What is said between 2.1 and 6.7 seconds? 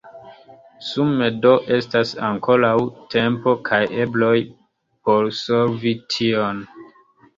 ankoraŭ tempo kaj ebloj por solvi tion.